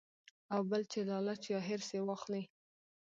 او 0.53 0.61
بل 0.69 0.81
چې 0.91 0.99
لالچ 1.09 1.43
يا 1.53 1.59
حرص 1.67 1.89
ئې 1.95 2.01
واخلي- 2.07 2.41